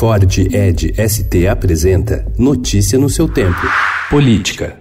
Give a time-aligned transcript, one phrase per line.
[0.00, 3.60] Ford Ed ST apresenta Notícia no seu tempo.
[4.08, 4.78] Política.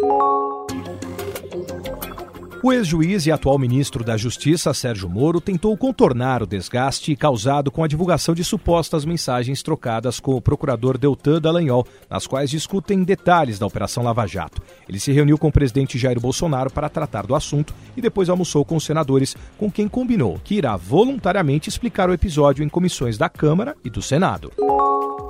[2.64, 7.84] O ex-juiz e atual ministro da Justiça, Sérgio Moro, tentou contornar o desgaste causado com
[7.84, 13.60] a divulgação de supostas mensagens trocadas com o procurador Deltan Dallagnol, nas quais discutem detalhes
[13.60, 14.62] da Operação Lava Jato.
[14.88, 18.64] Ele se reuniu com o presidente Jair Bolsonaro para tratar do assunto e depois almoçou
[18.64, 23.28] com os senadores, com quem combinou que irá voluntariamente explicar o episódio em comissões da
[23.28, 24.50] Câmara e do Senado.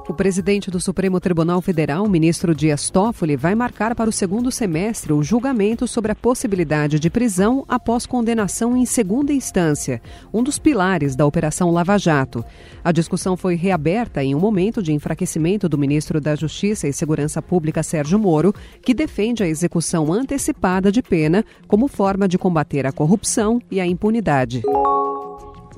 [0.10, 5.13] O presidente do Supremo Tribunal Federal, ministro Dias Toffoli, vai marcar para o segundo semestre
[5.13, 10.02] o julgamento sobre a possibilidade de prisão após condenação em segunda instância,
[10.34, 12.44] um dos pilares da Operação Lava Jato.
[12.84, 17.40] A discussão foi reaberta em um momento de enfraquecimento do ministro da Justiça e Segurança
[17.40, 18.52] Pública, Sérgio Moro,
[18.82, 23.85] que defende a execução antecipada de pena como forma de combater a corrupção e a
[23.85, 24.63] impunidade.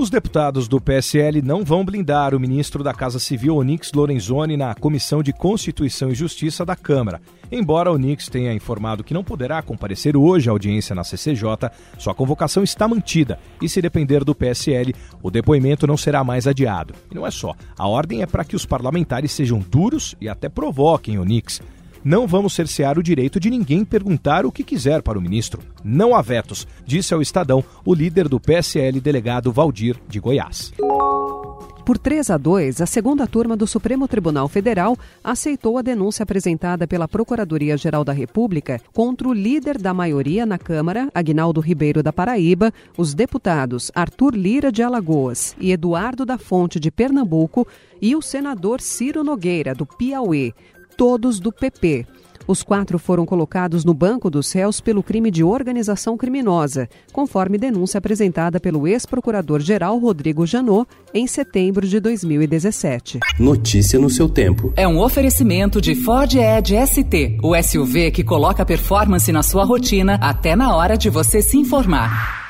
[0.01, 4.73] Os deputados do PSL não vão blindar o ministro da Casa Civil, Onix Lorenzoni, na
[4.73, 7.21] Comissão de Constituição e Justiça da Câmara.
[7.51, 12.63] Embora Onix tenha informado que não poderá comparecer hoje à audiência na CCJ, sua convocação
[12.63, 16.95] está mantida e, se depender do PSL, o depoimento não será mais adiado.
[17.11, 20.49] E não é só, a ordem é para que os parlamentares sejam duros e até
[20.49, 21.61] provoquem Onix.
[22.03, 25.61] Não vamos cercear o direito de ninguém perguntar o que quiser para o ministro.
[25.83, 30.73] Não há vetos, disse ao Estadão o líder do PSL, delegado Valdir de Goiás.
[31.85, 36.87] Por 3 a 2, a segunda turma do Supremo Tribunal Federal aceitou a denúncia apresentada
[36.87, 42.73] pela Procuradoria-Geral da República contra o líder da maioria na Câmara, Agnaldo Ribeiro da Paraíba,
[42.97, 47.67] os deputados Arthur Lira de Alagoas e Eduardo da Fonte de Pernambuco
[48.01, 50.53] e o senador Ciro Nogueira, do Piauí,
[50.97, 52.05] todos do PP.
[52.47, 57.97] Os quatro foram colocados no banco dos réus pelo crime de organização criminosa, conforme denúncia
[57.97, 63.19] apresentada pelo ex-procurador-geral Rodrigo Janot em setembro de 2017.
[63.39, 64.73] Notícia no seu tempo.
[64.75, 70.15] É um oferecimento de Ford Edge ST, o SUV que coloca performance na sua rotina
[70.15, 72.40] até na hora de você se informar.